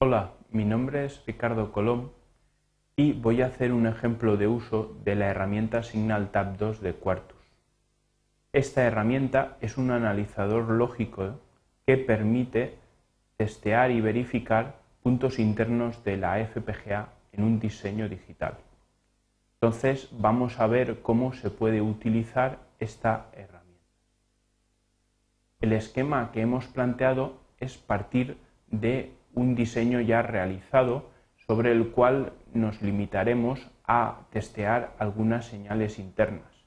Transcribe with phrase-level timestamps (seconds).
[0.00, 2.12] Hola, mi nombre es Ricardo Colón
[2.94, 6.94] y voy a hacer un ejemplo de uso de la herramienta Signal Tab 2 de
[6.94, 7.36] Quartus.
[8.52, 11.40] Esta herramienta es un analizador lógico
[11.84, 12.78] que permite
[13.36, 18.56] testear y verificar puntos internos de la FPGA en un diseño digital.
[19.54, 23.82] Entonces vamos a ver cómo se puede utilizar esta herramienta.
[25.60, 28.38] El esquema que hemos planteado es partir
[28.70, 31.10] de un diseño ya realizado
[31.46, 36.66] sobre el cual nos limitaremos a testear algunas señales internas,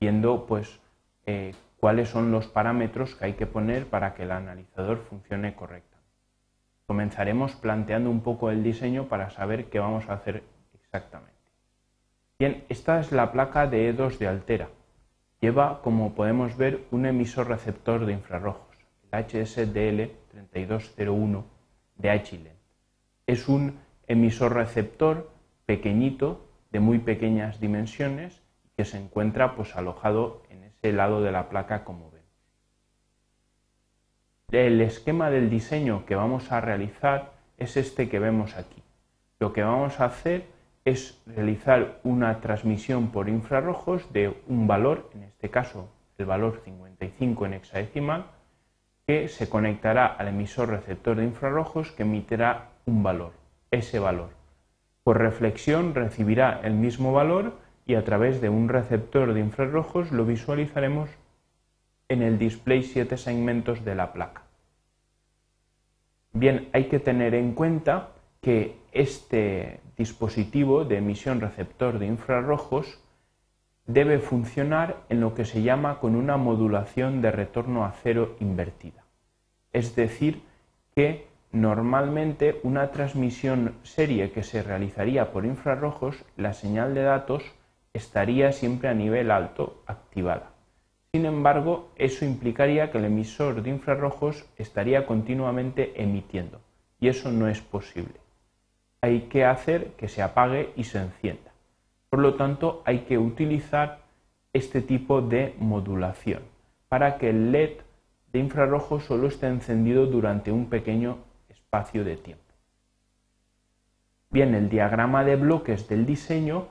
[0.00, 0.78] viendo pues
[1.26, 5.90] eh, cuáles son los parámetros que hay que poner para que el analizador funcione correctamente.
[6.86, 11.32] Comenzaremos planteando un poco el diseño para saber qué vamos a hacer exactamente.
[12.38, 14.68] Bien, esta es la placa de E2 de Altera.
[15.40, 18.76] Lleva, como podemos ver, un emisor receptor de infrarrojos,
[19.10, 21.42] el HSDL3201
[21.96, 22.58] de Achilent.
[23.26, 25.30] Es un emisor receptor
[25.66, 28.42] pequeñito, de muy pequeñas dimensiones,
[28.76, 32.26] que se encuentra pues, alojado en ese lado de la placa como vemos.
[34.50, 38.82] El esquema del diseño que vamos a realizar es este que vemos aquí.
[39.38, 40.46] Lo que vamos a hacer
[40.84, 47.46] es realizar una transmisión por infrarrojos de un valor, en este caso el valor 55
[47.46, 48.26] en hexadecimal,
[49.12, 53.32] que se conectará al emisor receptor de infrarrojos que emitirá un valor,
[53.70, 54.30] ese valor.
[55.04, 60.24] Por reflexión recibirá el mismo valor y a través de un receptor de infrarrojos lo
[60.24, 61.10] visualizaremos
[62.08, 64.44] en el display 7 segmentos de la placa.
[66.32, 72.98] Bien, hay que tener en cuenta que este dispositivo de emisión receptor de infrarrojos
[73.86, 79.01] debe funcionar en lo que se llama con una modulación de retorno a cero invertida.
[79.72, 80.42] Es decir,
[80.94, 87.42] que normalmente una transmisión serie que se realizaría por infrarrojos, la señal de datos
[87.92, 90.50] estaría siempre a nivel alto activada.
[91.12, 96.60] Sin embargo, eso implicaría que el emisor de infrarrojos estaría continuamente emitiendo
[97.00, 98.14] y eso no es posible.
[99.02, 101.52] Hay que hacer que se apague y se encienda.
[102.08, 103.98] Por lo tanto, hay que utilizar
[104.52, 106.42] este tipo de modulación
[106.88, 107.72] para que el LED
[108.32, 112.42] de infrarrojo solo esté encendido durante un pequeño espacio de tiempo.
[114.30, 116.68] Bien, el diagrama de bloques del diseño,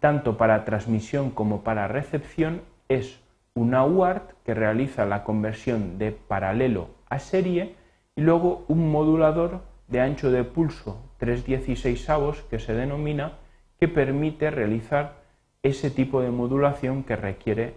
[0.00, 3.20] tanto para transmisión como para recepción, es
[3.54, 7.74] una UART que realiza la conversión de paralelo a serie
[8.16, 13.38] y luego un modulador de ancho de pulso 316 avos que se denomina
[13.78, 15.22] que permite realizar
[15.62, 17.74] ese tipo de modulación que requiere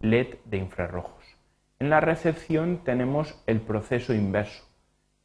[0.00, 1.24] el LED de infrarrojos.
[1.84, 4.64] En la recepción tenemos el proceso inverso,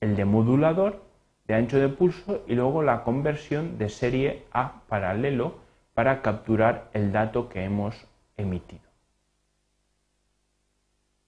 [0.01, 1.01] el de modulador
[1.47, 5.55] de ancho de pulso y luego la conversión de serie a paralelo
[5.93, 8.05] para capturar el dato que hemos
[8.35, 8.81] emitido.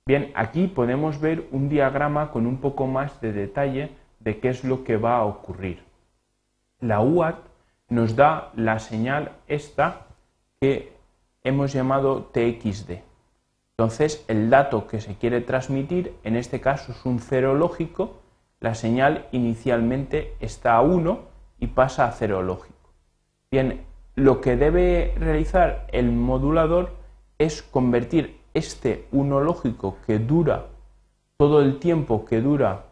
[0.06, 4.66] Bien, aquí podemos ver un diagrama con un poco más de detalle de qué es
[4.66, 5.81] lo que va a ocurrir.
[6.81, 7.40] La UART
[7.88, 10.08] nos da la señal esta
[10.59, 10.91] que
[11.41, 13.11] hemos llamado TXD.
[13.81, 18.19] Entonces, el dato que se quiere transmitir, en este caso es un cero lógico,
[18.59, 21.22] la señal inicialmente está a 1
[21.59, 22.91] y pasa a cero lógico.
[23.50, 23.84] Bien,
[24.14, 26.91] lo que debe realizar el modulador
[27.40, 30.68] es convertir este 1 lógico que dura
[31.38, 32.84] todo el tiempo que dura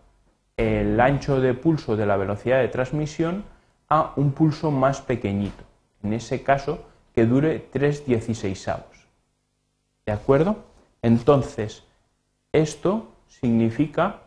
[0.57, 3.43] el ancho de pulso de la velocidad de transmisión
[3.89, 5.63] a un pulso más pequeñito,
[6.01, 6.79] en ese caso
[7.13, 9.07] que dure 3 dieciseisavos.
[10.07, 10.68] ¿De acuerdo?
[11.01, 11.83] Entonces,
[12.51, 14.21] esto significa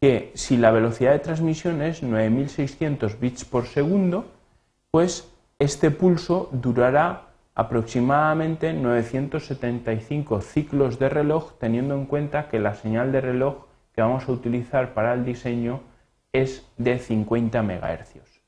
[0.00, 4.26] que si la velocidad de transmisión es 9600 bits por segundo,
[4.90, 13.12] pues este pulso durará aproximadamente 975 ciclos de reloj, teniendo en cuenta que la señal
[13.12, 15.80] de reloj que vamos a utilizar para el diseño
[16.32, 18.40] es de 50 MHz.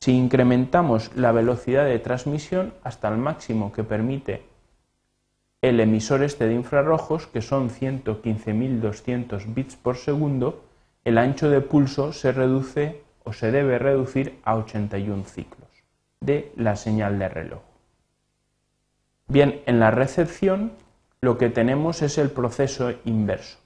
[0.00, 4.42] Si incrementamos la velocidad de transmisión hasta el máximo que permite
[5.62, 10.64] el emisor este de infrarrojos, que son 115.200 bits por segundo,
[11.04, 15.68] el ancho de pulso se reduce o se debe reducir a 81 ciclos
[16.20, 17.62] de la señal de reloj.
[19.28, 20.72] Bien, en la recepción
[21.20, 23.58] lo que tenemos es el proceso inverso.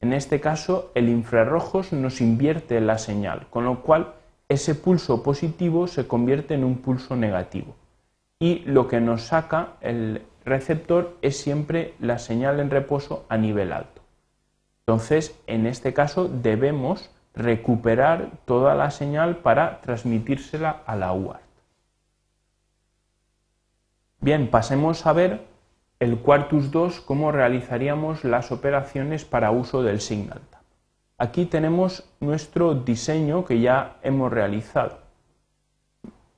[0.00, 4.14] En este caso, el infrarrojos nos invierte la señal, con lo cual
[4.48, 7.74] ese pulso positivo se convierte en un pulso negativo.
[8.38, 13.72] Y lo que nos saca el receptor es siempre la señal en reposo a nivel
[13.72, 14.02] alto.
[14.86, 21.42] Entonces, en este caso debemos recuperar toda la señal para transmitírsela a la UART.
[24.20, 25.46] Bien, pasemos a ver
[26.00, 30.62] el Quartus 2 cómo realizaríamos las operaciones para uso del Signal Tap.
[31.18, 35.07] Aquí tenemos nuestro diseño que ya hemos realizado.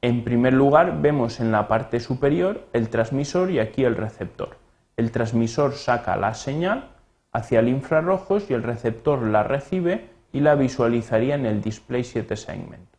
[0.02, 4.56] En primer lugar vemos en la parte superior el transmisor y aquí el receptor.
[4.96, 6.88] El transmisor saca la señal
[7.32, 12.34] hacia el infrarrojos y el receptor la recibe y la visualizaría en el display 7
[12.36, 12.98] segmentos.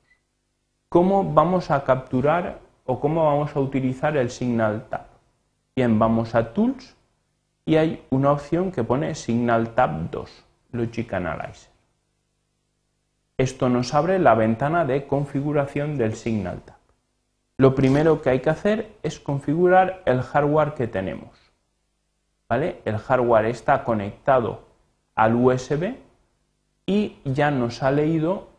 [0.90, 5.08] ¿Cómo vamos a capturar o cómo vamos a utilizar el Signal Tab?
[5.76, 6.96] Bien, vamos a Tools
[7.66, 11.72] y hay una opción que pone Signal Tab 2, Logic Analyzer.
[13.38, 16.81] Esto nos abre la ventana de configuración del Signal Tab.
[17.62, 21.30] Lo primero que hay que hacer es configurar el hardware que tenemos.
[22.50, 22.82] ¿Vale?
[22.86, 24.64] El hardware está conectado
[25.14, 25.94] al USB
[26.88, 28.50] y ya nos ha leído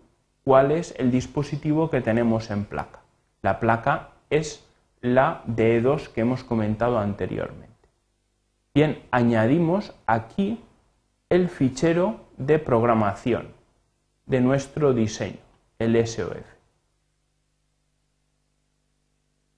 [0.45, 3.01] cuál es el dispositivo que tenemos en placa.
[3.43, 4.65] La placa es
[5.01, 7.89] la DE2 que hemos comentado anteriormente.
[8.73, 10.63] Bien, añadimos aquí
[11.29, 13.49] el fichero de programación
[14.27, 15.41] de nuestro diseño,
[15.81, 16.52] el SOF.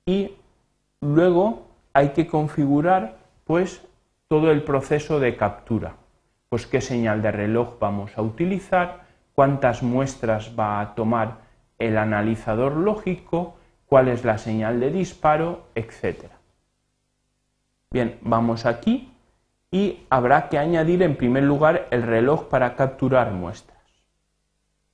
[0.06, 0.32] Y
[1.00, 3.86] luego hay que configurar pues
[4.28, 5.96] todo el proceso de captura
[6.54, 11.38] pues qué señal de reloj vamos a utilizar, cuántas muestras va a tomar
[11.80, 13.56] el analizador lógico,
[13.86, 16.26] cuál es la señal de disparo, etc.
[17.90, 19.12] Bien, vamos aquí
[19.72, 23.82] y habrá que añadir en primer lugar el reloj para capturar muestras.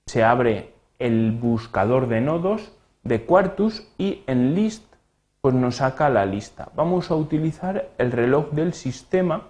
[0.06, 2.72] Se abre el buscador de nodos
[3.02, 4.89] de Quartus y en list
[5.40, 6.70] pues nos saca la lista.
[6.74, 9.46] Vamos a utilizar el reloj del sistema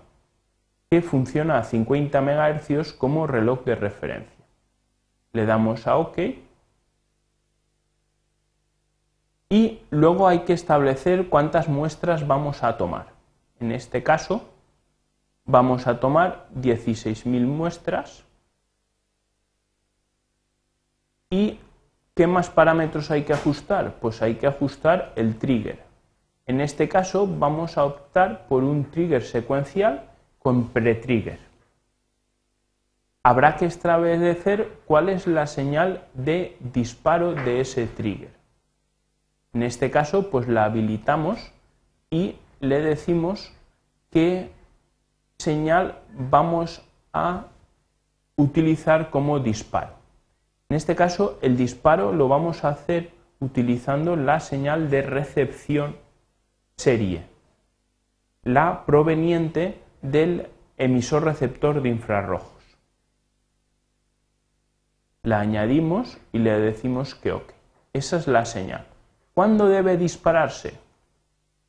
[0.91, 4.45] que funciona a 50 MHz como reloj de referencia.
[5.33, 6.19] Le damos a OK
[9.49, 13.09] y luego hay que establecer cuántas muestras vamos a tomar.
[13.59, 14.49] En este caso
[15.45, 18.25] vamos a tomar 16.000 muestras
[21.31, 21.59] y
[22.21, 23.95] ¿qué más parámetros hay que ajustar?
[23.95, 25.83] Pues hay que ajustar el trigger.
[26.45, 30.03] En este caso vamos a optar por un trigger secuencial
[30.39, 31.39] con pretrigger.
[33.23, 38.35] Habrá que establecer cuál es la señal de disparo de ese trigger.
[39.55, 41.55] En este caso, pues la habilitamos
[42.11, 43.51] y le decimos
[44.11, 44.53] qué
[45.39, 46.83] señal vamos
[47.15, 47.47] a
[48.37, 50.00] utilizar como disparo.
[50.71, 55.97] En este caso, el disparo lo vamos a hacer utilizando la señal de recepción
[56.77, 57.25] serie,
[58.45, 60.47] la proveniente del
[60.79, 62.63] emisor receptor de infrarrojos.
[65.25, 67.53] La añadimos y le decimos que OK.
[67.93, 68.87] Esa es la señal.
[69.35, 70.79] ¿Cuándo debe dispararse?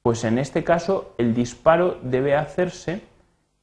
[0.03, 3.01] Pues en este caso el disparo debe hacerse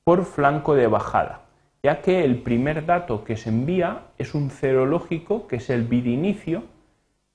[0.02, 1.43] por flanco de bajada,
[1.83, 5.85] ya que el primer dato que se envía es un cero lógico, que es el
[5.85, 6.65] bit inicio,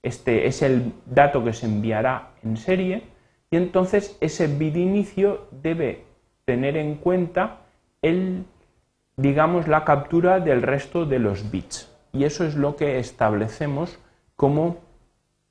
[0.01, 3.03] este es el dato que se enviará en serie,
[3.49, 6.03] y entonces ese bit inicio debe
[6.45, 7.61] tener en cuenta
[8.01, 8.43] el,
[9.15, 11.89] digamos, la captura del resto de los bits.
[12.11, 13.97] Y eso es lo que establecemos
[14.35, 14.77] como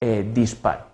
[0.00, 0.87] eh, disparo.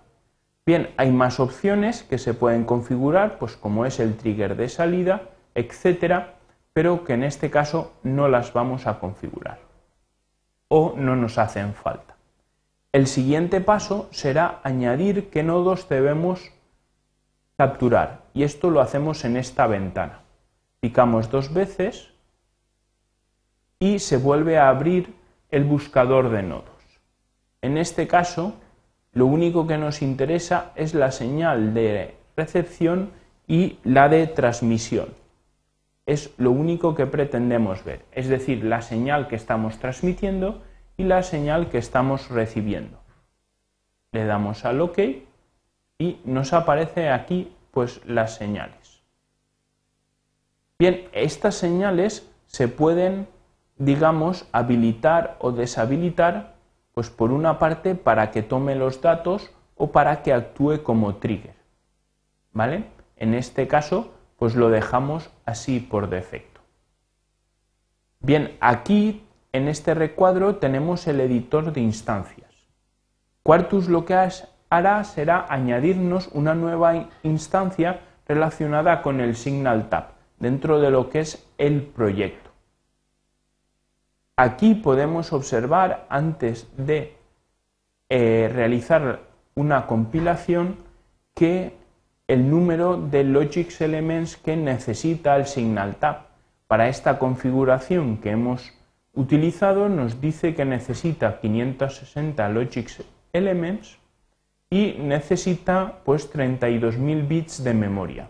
[0.65, 5.23] Bien, hay más opciones que se pueden configurar, pues como es el trigger de salida,
[5.55, 6.35] etcétera,
[6.73, 9.59] pero que en este caso no las vamos a configurar
[10.67, 12.15] o no nos hacen falta.
[12.91, 16.51] El siguiente paso será añadir qué nodos debemos
[17.57, 20.21] capturar y esto lo hacemos en esta ventana.
[20.79, 22.09] Picamos dos veces
[23.79, 25.13] y se vuelve a abrir
[25.51, 26.69] el buscador de nodos.
[27.61, 28.53] En este caso,
[29.13, 33.11] lo único que nos interesa es la señal de recepción
[33.47, 35.09] y la de transmisión.
[36.09, 40.63] Es lo único que pretendemos ver, es decir, la señal que estamos transmitiendo
[40.97, 42.97] y la señal que estamos recibiendo.
[44.11, 44.97] Le damos al OK
[45.99, 49.03] y nos aparece aquí pues las señales.
[50.79, 53.27] Bien, estas señales se pueden,
[53.77, 56.55] digamos, habilitar o deshabilitar,
[56.95, 61.53] pues por una parte para que tome los datos o para que actúe como trigger.
[62.51, 62.85] ¿Vale?
[63.15, 66.61] En este caso, pues lo dejamos así por defecto.
[68.21, 72.49] Bien, aquí en este recuadro tenemos el editor de instancias.
[73.43, 74.15] Quartus lo que
[74.69, 81.21] hará será añadirnos una nueva instancia relacionada con el Signal Tab dentro de lo que
[81.21, 82.49] es el proyecto.
[84.35, 87.17] Aquí podemos observar antes de
[88.07, 89.19] eh, realizar
[89.55, 90.77] una compilación
[91.33, 91.78] que
[92.29, 96.27] el número de Logix Elements que necesita el Signal Tab.
[96.67, 98.71] Para esta configuración que hemos
[99.15, 103.97] utilizado nos dice que necesita 560 Logix Elements
[104.69, 108.29] y necesita pues 32.000 bits de memoria.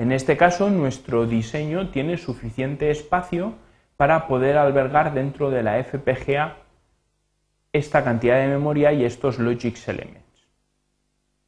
[0.00, 3.54] En este caso nuestro diseño tiene suficiente espacio
[3.96, 6.56] para poder albergar dentro de la FPGA
[7.72, 10.25] esta cantidad de memoria y estos Logix Elements.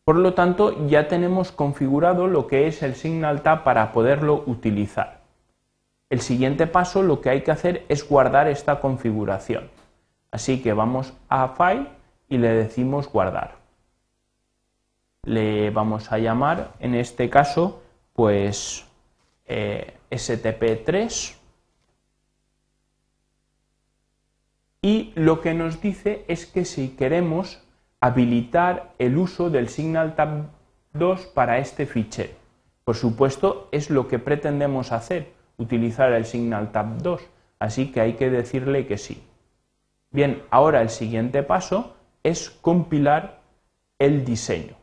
[0.08, 5.20] Por lo tanto, ya tenemos configurado lo que es el Signal Tab para poderlo utilizar.
[6.08, 9.68] El siguiente paso lo que hay que hacer es guardar esta configuración.
[10.30, 11.88] Así que vamos a File
[12.26, 13.56] y le decimos guardar.
[15.24, 17.82] Le vamos a llamar, en este caso,
[18.14, 18.86] pues
[19.44, 21.34] eh, STP3
[24.80, 27.62] y lo que nos dice es que si queremos
[28.00, 30.50] habilitar el uso del Signal Tab
[30.92, 32.32] 2 para este fichero.
[32.84, 37.20] Por supuesto, es lo que pretendemos hacer, utilizar el Signal Tab 2,
[37.58, 39.22] así que hay que decirle que sí.
[40.10, 43.40] Bien, ahora el siguiente paso es compilar
[43.98, 44.76] el diseño.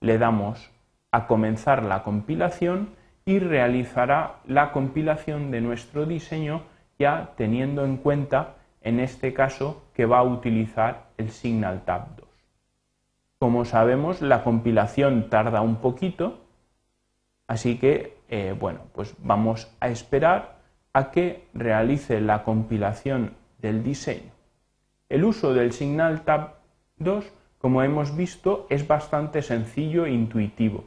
[0.00, 0.70] Le damos
[1.12, 6.62] a comenzar la compilación y realizará la compilación de nuestro diseño
[6.98, 12.21] ya teniendo en cuenta en este caso que va a utilizar el Signal Tab 2.
[13.42, 16.38] Como sabemos, la compilación tarda un poquito,
[17.48, 20.60] así que, eh, bueno, pues vamos a esperar
[20.92, 24.30] a que realice la compilación del diseño.
[25.08, 26.58] El uso del Signal Tab
[26.98, 30.84] 2, como hemos visto, es bastante sencillo e intuitivo.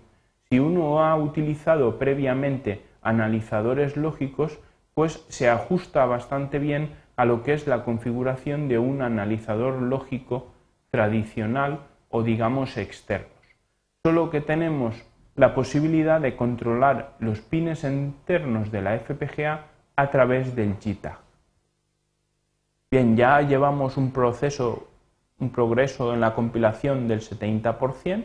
[0.49, 4.59] Si uno ha utilizado previamente analizadores lógicos,
[4.93, 10.53] pues se ajusta bastante bien a lo que es la configuración de un analizador lógico
[10.89, 11.81] tradicional
[12.15, 13.43] o digamos externos.
[14.05, 14.95] Solo que tenemos
[15.35, 19.65] la posibilidad de controlar los pines internos de la FPGA
[19.97, 21.19] a través del JTAG.
[22.89, 24.87] Bien, ya llevamos un proceso,
[25.39, 28.23] un progreso en la compilación del 70%,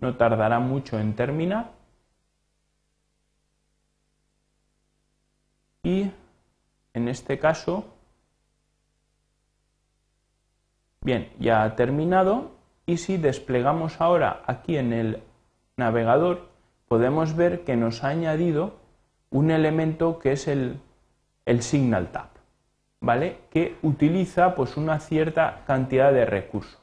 [0.00, 1.70] no tardará mucho en terminar.
[5.84, 6.10] Y
[6.92, 7.86] en este caso
[11.04, 12.51] Bien, ya ha terminado
[12.86, 15.22] y si desplegamos ahora aquí en el
[15.76, 16.48] navegador
[16.88, 18.74] podemos ver que nos ha añadido
[19.30, 20.80] un elemento que es el,
[21.60, 22.28] Signal Tab,
[23.00, 23.38] ¿vale?
[23.50, 26.78] Que utiliza pues una cierta cantidad de recursos.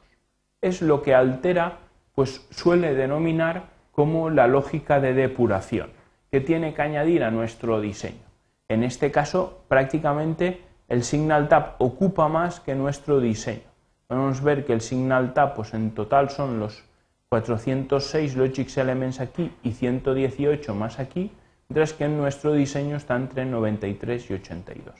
[0.60, 1.78] Es lo que Altera
[2.14, 5.90] pues suele denominar como la lógica de depuración
[6.30, 8.24] que tiene que añadir a nuestro diseño.
[8.68, 13.69] En este caso, prácticamente el Signal Tab ocupa más que nuestro diseño
[14.10, 16.82] podemos ver que el signal tab pues en total son los
[17.28, 21.30] 406 Logix Elements aquí y 118 más aquí,
[21.68, 24.96] mientras que en nuestro diseño está entre 93 y 82.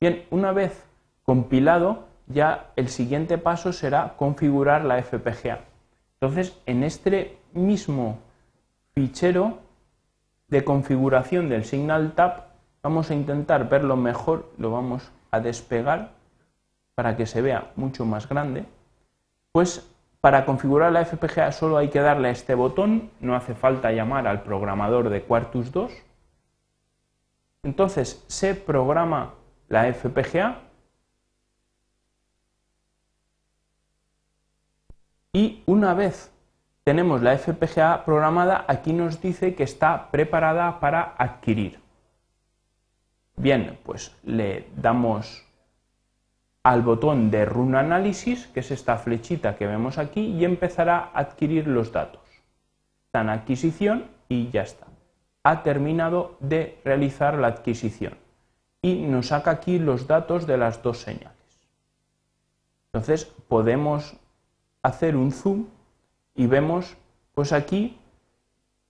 [0.00, 0.84] Bien, una vez
[1.24, 5.64] compilado, ya el siguiente paso será configurar la FPGA.
[6.20, 8.20] Entonces, en este mismo
[8.94, 9.58] fichero
[10.46, 12.44] de configuración del Signal Tab,
[12.84, 16.13] vamos a intentar verlo mejor, lo vamos a despegar
[16.94, 18.64] para que se vea mucho más grande,
[19.52, 23.92] pues para configurar la FPGA solo hay que darle a este botón, no hace falta
[23.92, 25.92] llamar al programador de Quartus 2.
[27.64, 29.34] Entonces se programa
[29.68, 30.60] la FPGA
[35.32, 36.30] y una vez
[36.84, 41.80] tenemos la FPGA programada, aquí nos dice que está preparada para adquirir.
[43.36, 45.44] Bien, pues le damos
[46.64, 51.20] al botón de Run Analysis, que es esta flechita que vemos aquí, y empezará a
[51.20, 52.22] adquirir los datos.
[53.12, 54.86] En adquisición y ya está.
[55.44, 58.14] Ha terminado de realizar la adquisición
[58.82, 61.30] y nos saca aquí los datos de las dos señales.
[62.86, 64.16] Entonces podemos
[64.82, 65.66] hacer un zoom
[66.34, 66.96] y vemos
[67.34, 67.98] pues aquí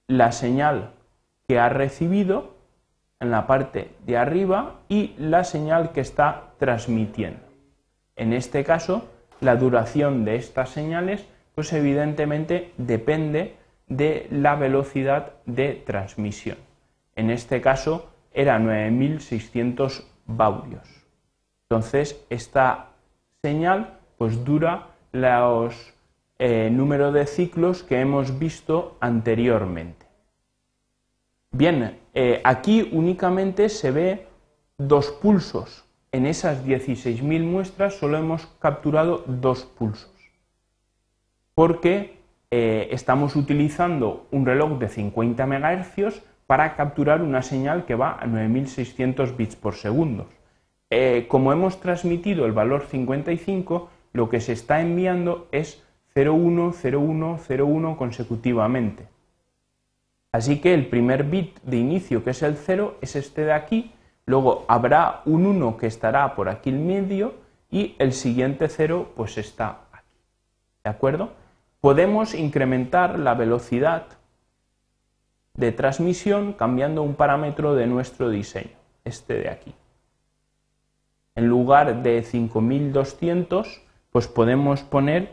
[0.06, 0.92] la señal
[1.46, 2.54] que ha recibido
[3.20, 7.43] en la parte de arriba y la señal que está transmitiendo.
[8.16, 9.08] En este caso,
[9.40, 13.56] la duración de estas señales, pues evidentemente depende
[13.88, 16.56] de la velocidad de transmisión.
[17.16, 20.88] En este caso era 9600 baudios.
[21.68, 22.90] Entonces, esta
[23.42, 25.94] señal pues dura los
[26.38, 30.06] eh, número de ciclos que hemos visto anteriormente.
[31.50, 34.26] Bien, eh, aquí únicamente se ve
[34.76, 40.14] dos pulsos en esas 16.000 muestras solo hemos capturado dos pulsos,
[41.56, 42.18] porque
[42.52, 48.26] eh, estamos utilizando un reloj de 50 MHz para capturar una señal que va a
[48.26, 50.28] 9.600 bits por segundo.
[50.88, 55.82] Eh, como hemos transmitido el valor 55, lo que se está enviando es
[56.14, 59.08] 01, 01, 01 consecutivamente.
[60.30, 63.93] Así que el primer bit de inicio, que es el 0, es este de aquí,
[64.26, 67.34] luego habrá un 1 que estará por aquí en medio
[67.70, 70.08] y el siguiente 0 pues está aquí.
[70.84, 71.30] ¿De acuerdo?
[71.80, 74.06] Podemos incrementar la velocidad
[75.54, 79.74] de transmisión cambiando un parámetro de nuestro diseño, este de aquí.
[81.36, 85.32] En lugar de 5200, pues podemos poner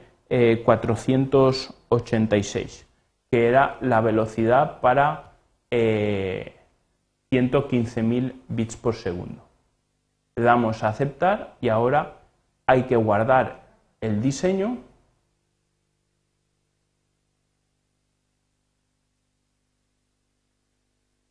[0.65, 2.85] 486, eh,
[3.29, 5.33] que era la velocidad para
[7.31, 9.47] 115.000 eh, bits por segundo.
[10.35, 12.17] Le damos a aceptar y ahora
[12.65, 13.61] hay que guardar
[14.01, 14.79] el diseño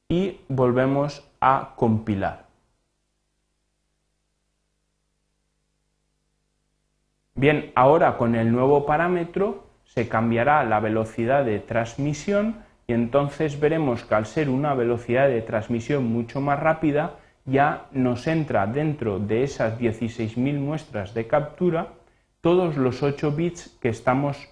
[0.08, 2.46] y volvemos a compilar.
[7.34, 14.02] Bien, ahora con el nuevo parámetro se cambiará la velocidad de transmisión y entonces veremos
[14.02, 19.44] que al ser una velocidad de transmisión mucho más rápida ya nos entra dentro de
[19.44, 21.92] esas 16.000 muestras de captura
[22.40, 24.48] todos los 8 bits que estamos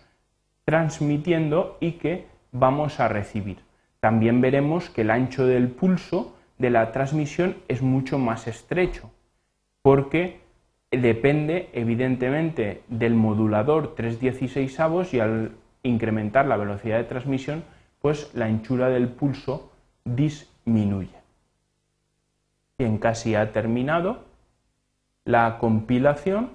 [0.64, 3.59] transmitiendo y que vamos a recibir.
[3.99, 9.11] También veremos que el ancho del pulso de la transmisión es mucho más estrecho,
[9.83, 10.42] porque
[10.92, 17.64] depende evidentemente del modulador 316 avos y al incrementar la velocidad de transmisión,
[18.00, 19.70] pues la anchura del pulso
[20.04, 21.18] disminuye.
[22.78, 24.24] Bien, casi ha terminado
[25.24, 26.50] la compilación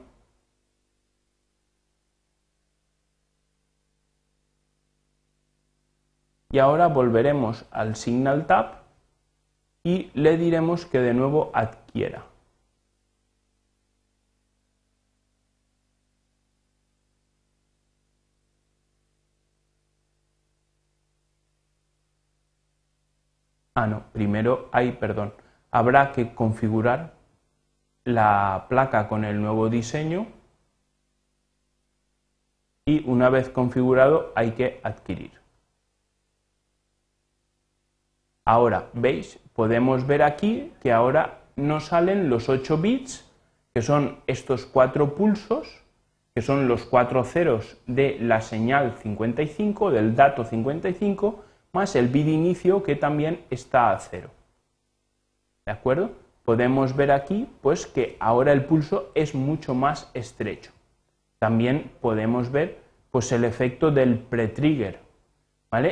[6.49, 8.83] y ahora volveremos al Signal Tab
[9.83, 12.32] y le diremos que de nuevo adquiera.
[23.75, 25.33] Ah, no, primero hay, perdón,
[25.71, 27.13] habrá que configurar
[28.03, 30.27] la placa con el nuevo diseño
[32.85, 35.31] y una vez configurado hay que adquirir.
[38.45, 39.39] Ahora, ¿veis?
[39.53, 43.31] Podemos ver aquí que ahora nos salen los 8 bits,
[43.73, 45.81] que son estos cuatro pulsos,
[46.35, 52.27] que son los cuatro ceros de la señal 55, del dato 55, más el bit
[52.27, 54.29] inicio que también está a cero.
[55.65, 56.11] ¿De acuerdo?
[56.45, 60.71] Podemos ver aquí pues que ahora el pulso es mucho más estrecho.
[61.39, 62.77] También podemos ver
[63.11, 64.99] pues el efecto del pretrigger,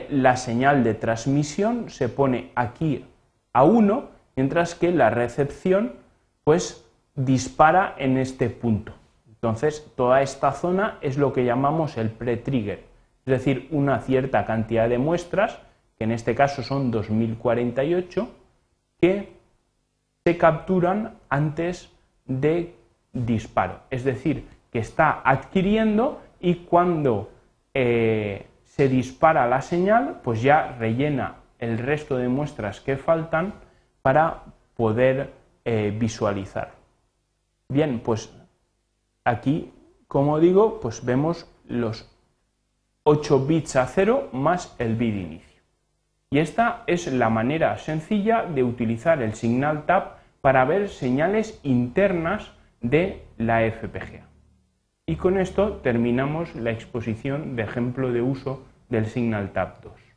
[0.09, 3.05] la señal de transmisión se pone aquí
[3.51, 5.93] a 1, mientras que la recepción
[6.43, 8.93] pues dispara en este punto.
[9.27, 12.83] Entonces, toda esta zona es lo que llamamos el pre-trigger,
[13.25, 15.59] es decir, una cierta cantidad de muestras,
[16.01, 18.27] que en este caso son 2048,
[18.99, 19.33] que
[20.23, 21.91] se capturan antes
[22.25, 22.73] de
[23.13, 23.81] disparo.
[23.91, 27.29] Es decir, que está adquiriendo y cuando
[27.75, 33.53] eh, se dispara la señal, pues ya rellena el resto de muestras que faltan
[34.01, 35.31] para poder
[35.65, 36.71] eh, visualizar.
[37.69, 38.33] Bien, pues
[39.23, 39.71] aquí,
[40.07, 42.09] como digo, pues vemos los
[43.03, 45.50] 8 bits a 0 más el bit inicio.
[46.33, 52.53] Y esta es la manera sencilla de utilizar el Signal Tab para ver señales internas
[52.79, 54.29] de la FPGA.
[55.05, 60.10] Y con esto terminamos la exposición de ejemplo de uso del Signal Tap 2.